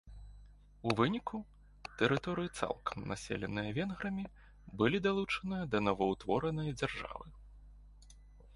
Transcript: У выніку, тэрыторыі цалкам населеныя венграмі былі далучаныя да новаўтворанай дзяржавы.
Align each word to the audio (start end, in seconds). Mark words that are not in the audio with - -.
У 0.91 0.93
выніку, 0.99 1.37
тэрыторыі 1.99 2.49
цалкам 2.59 2.97
населеныя 3.11 3.75
венграмі 3.79 4.25
былі 4.81 4.97
далучаныя 5.09 5.63
да 5.75 5.85
новаўтворанай 5.89 6.77
дзяржавы. 6.83 7.27